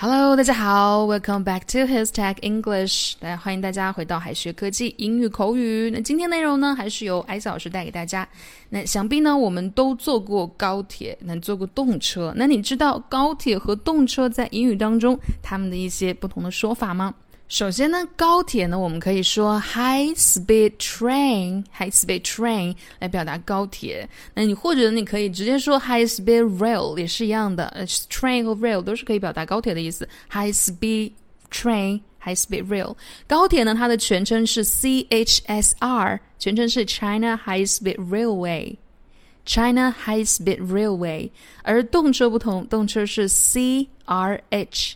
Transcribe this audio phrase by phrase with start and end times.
[0.00, 3.14] Hello，大家好，Welcome back to His Tech English。
[3.18, 5.90] 大家欢迎大家回到海学科技英语口语。
[5.92, 8.28] 那今天内容呢，还是由艾斯老师带给大家。
[8.68, 12.32] 那想必呢，我们都坐过高铁，那坐过动车。
[12.36, 17.12] 那你知道高铁和动车在英语当中它们的一些不同的说法吗？
[17.48, 24.06] 首先呢，高铁呢，我们可以说 high speed train，high speed train 来表达高铁。
[24.34, 30.06] 那你或者你可以直接说 high speed rail 也是一样的，呃，train 和 rail 都是可以表达高铁的意思。
[30.30, 31.12] high speed
[31.50, 32.94] train，high speed rail。
[33.26, 41.30] 高铁呢，它的全称是 CHSR，全称是 China High Speed Railway，China High Speed Railway。
[41.62, 44.92] 而动车不同，动车是 CRH。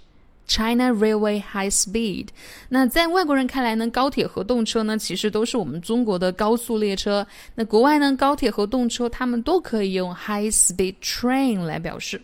[0.48, 2.28] China Railway High Speed。
[2.70, 7.28] 那在外国人看来呢，高铁和动车呢，其实都是我们中国的高速列车。
[7.56, 12.22] 那国外呢，高铁和动车他们都可以用 High Speed Train 来表示。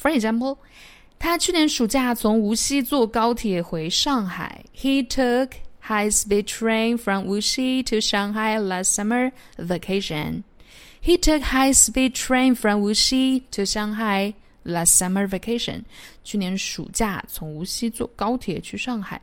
[0.00, 0.58] For example，
[1.18, 4.64] 他去年暑假从无锡坐高铁回上海。
[4.76, 10.44] He took high speed train from Wuxi to Shanghai last summer vacation.
[11.02, 14.34] He took high speed train from Wuxi to Shanghai
[14.65, 15.81] last summer vacation，
[16.23, 19.21] 去年暑假从无锡坐高铁去上海。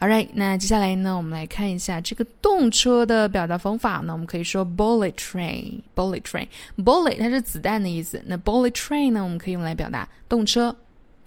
[0.00, 4.12] All right，那接下来呢，我们来看一下这个动车的表达方法那。
[4.12, 8.22] 我们可以说 bullet train，bullet train，bullet 它是子弹的意思。
[8.24, 10.76] 那 bullet train 呢，我们可以用来表达动车。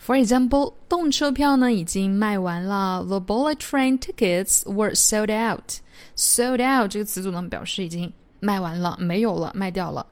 [0.03, 3.03] For example，动车票呢已经卖完了。
[3.03, 5.79] The bullet train tickets were sold out。
[6.15, 10.07] sold out 这个词组呢，表示已经卖完了，没有了，卖掉了。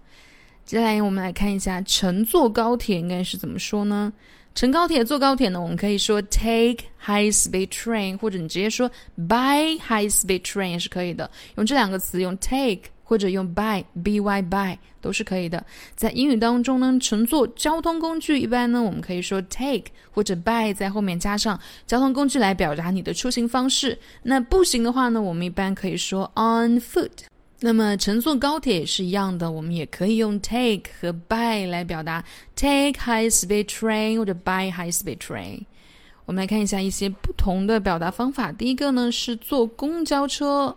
[0.70, 4.14] 接下来我们来看一下乘坐高铁应该是怎么说呢？
[4.53, 11.28] 乘高铁、坐高铁呢，我们可以说 take high speed train，或者你直接说 by high speed train 也是可以的。
[11.56, 15.66] 用这两个词，用 take 或者用 by，b y by 都是可以的。
[15.95, 23.98] 在英语当中呢，乘坐交通工具一般呢，我们可以说 take 或者 by，在后面加上交通工具来表达你的出行方式。
[24.22, 27.09] 那步行的话呢，我们一般可以说 on foot。
[27.61, 32.23] 那么乘坐高铁也是一样的，我们也可以用 take 和 buy 来表达
[32.55, 35.64] take high speed train 或者 buy high speed train。
[36.27, 38.52] 我们来看一下一些不同的表达方法。
[38.52, 40.77] 第一个呢是坐公交车，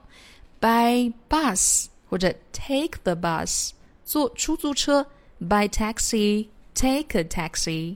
[0.61, 3.71] buy bus 或者 take the bus；
[4.05, 5.05] 坐出租车，
[5.41, 7.95] buy taxi，take a taxi；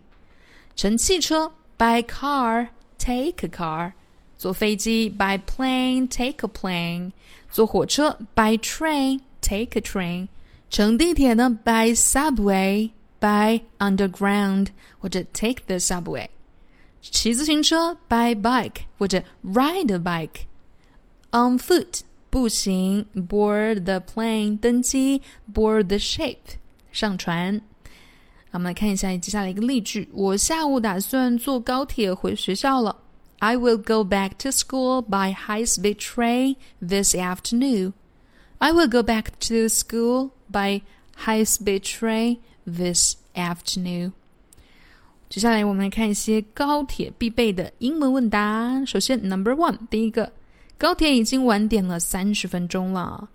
[0.75, 3.91] 乘汽车，buy car，take a car；
[4.38, 7.12] 坐飞机 by plane，take a plane。
[7.50, 10.28] 坐火车，by train，take a train；
[10.68, 16.28] 乘地铁呢，by subway，by underground，或者 take the subway；
[17.00, 25.22] 骑自行车，by bike，或者 ride a bike；on foot，步行；board the plane，登机
[25.54, 26.36] ；board the ship，
[26.92, 27.60] 上船。
[28.50, 32.94] 我们来看一下接下来一个例句：我下午打算坐高铁回学校了。
[33.39, 37.93] I will go back to school by high-speed train this afternoon.
[38.59, 40.83] I will go back to school by
[41.25, 44.11] high-speed train this afternoon.
[45.29, 48.83] 接下来我们来看一些高铁必备的英文问答。
[48.85, 50.31] 首先，Number one，第一个，
[50.77, 53.29] 高铁已经晚点了三十分钟了。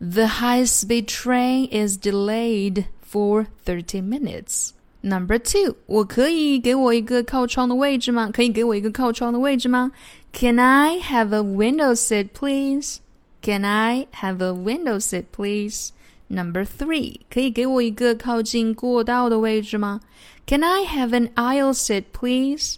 [0.00, 4.70] The high-speed train is delayed for thirty minutes.
[5.06, 8.30] Number two，我可以给我一个靠窗的位置吗？
[8.32, 9.90] 可以给我一个靠窗的位置吗？
[10.32, 12.98] Can I have a window seat, please?
[13.42, 15.88] Can I have a window seat, please?
[16.28, 20.00] Number three，可以给我一个靠近过道的位置吗？
[20.46, 22.76] Can I have an aisle seat, please?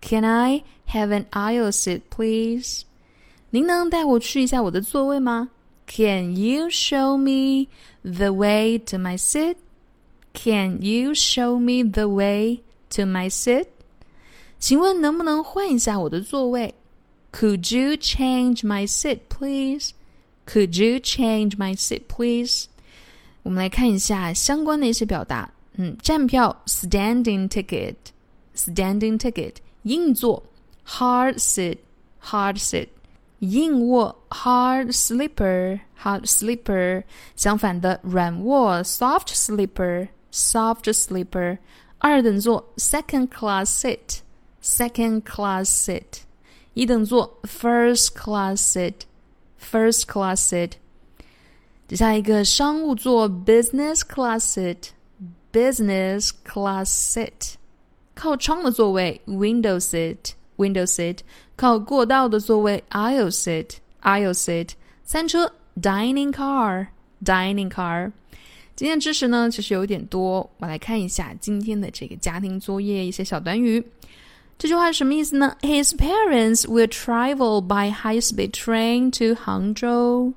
[0.00, 2.82] Can I have an aisle seat, please?
[3.50, 5.50] 您能带我去一下我的座位吗？
[5.86, 7.68] Can you show me
[8.02, 9.56] the way to my seat?
[10.32, 13.66] Can you show me the way to my seat?
[14.58, 16.74] 请问能不能换一下我的座位？
[17.32, 19.90] Could you change my seat, please?
[20.46, 22.66] Could you change my seat, please?
[23.42, 25.50] 我们来看一下相关的一些表达。
[25.76, 30.42] 嗯，站票 （standing ticket），standing ticket，硬座
[30.86, 32.88] （hard sit），hard sit，
[33.40, 37.02] 硬卧 （hard sleeper），hard sleeper。
[37.36, 40.08] 相反的，软卧 （soft sleeper）。
[40.32, 41.58] soft sleeper，
[41.98, 46.22] 二等座 second class seat，second class seat，
[46.74, 50.72] 一等座 first class seat，first class seat。
[51.86, 54.40] 接下来一个商务座 business class
[55.52, 57.54] seat，business class seat。
[58.14, 61.18] 靠窗的座位 window seat，window seat。
[61.56, 64.70] 靠过道的座位 aisle seat，aisle seat。
[65.04, 68.12] 餐车 dining car，dining car。
[68.79, 70.49] 今天知识呢，其实有点多。
[70.57, 73.83] 我来看一下今天的这个家庭作业一些小短语。
[74.57, 80.31] 这句话是什么意思呢？His parents will travel by high-speed train to Hangzhou.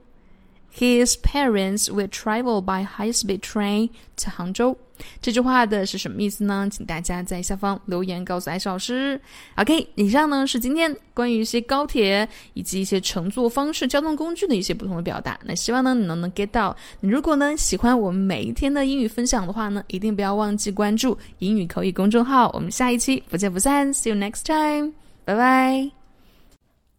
[0.75, 4.77] His parents will travel by high-speed train to Hangzhou.
[5.21, 6.69] 这句话的是什么意思呢？
[6.71, 9.21] 请大家在下方留言告诉艾老师。
[9.57, 15.39] OK，以上呢是今天关于一些高铁以及一些乘坐方式、交通工具的一些不同的表达。
[15.45, 16.75] 那希望呢你能能 get 到。
[17.01, 22.51] 如果呢喜欢我们每一天的英语分享的话呢，一定不要忘记关注英语口语公众号。
[22.55, 24.93] 我们下一期不见不散，See you next time，
[25.25, 25.91] 拜拜。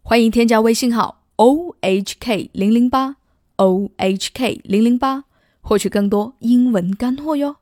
[0.02, 3.16] 欢迎添加微信号 o h k 零零八
[3.56, 5.24] o h k 零零八，
[5.60, 7.56] 获取更多英文干货哟。